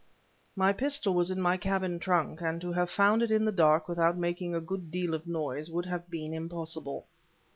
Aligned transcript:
My 0.55 0.73
pistol 0.73 1.13
was 1.13 1.29
in 1.29 1.39
my 1.39 1.57
cabin 1.57 1.99
trunk, 1.99 2.41
and 2.41 2.59
to 2.59 2.71
have 2.71 2.89
found 2.89 3.21
it 3.21 3.29
in 3.29 3.45
the 3.45 3.51
dark, 3.51 3.87
without 3.87 4.17
making 4.17 4.55
a 4.55 4.59
good 4.59 4.89
deal 4.89 5.13
of 5.13 5.27
noise, 5.27 5.69
would 5.69 5.85
have 5.85 6.09
been 6.09 6.33
impossible. 6.33 7.05